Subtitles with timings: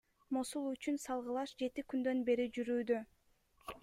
[0.35, 3.01] Мосул үчүн салгылаш жети күндөн бери жүрүүдө.